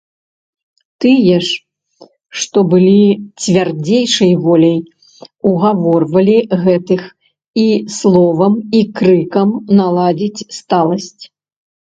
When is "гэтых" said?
6.65-7.01